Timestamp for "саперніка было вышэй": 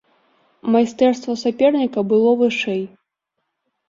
1.41-2.81